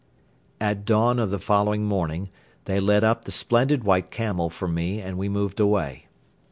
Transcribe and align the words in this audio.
At 0.59 0.83
dawn 0.83 1.19
of 1.19 1.29
the 1.29 1.37
following 1.37 1.85
morning 1.85 2.29
they 2.65 2.79
led 2.79 3.03
up 3.03 3.23
the 3.25 3.31
splendid 3.31 3.83
white 3.83 4.09
camel 4.09 4.49
for 4.49 4.67
me 4.67 4.99
and 4.99 5.15
we 5.15 5.29
moved 5.29 5.59
away. 5.59 6.07